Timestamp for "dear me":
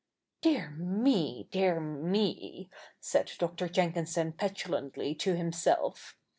0.41-1.47, 1.51-2.69